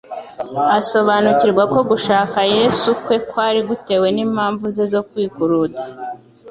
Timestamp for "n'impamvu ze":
4.15-4.85